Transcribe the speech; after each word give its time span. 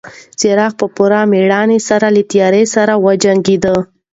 څراغ 0.39 0.71
په 0.79 0.85
پوره 0.95 1.19
مېړانه 1.31 1.79
سره 1.89 2.07
له 2.15 2.21
تیارې 2.31 2.63
سره 2.75 2.93
وجنګېد. 3.05 3.65